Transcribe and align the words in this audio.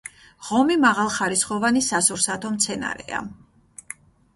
ღომი 0.47 0.77
მაღალხარისხოვანი 0.85 1.85
სასურსათო 1.91 2.55
მცენარეა. 2.59 3.25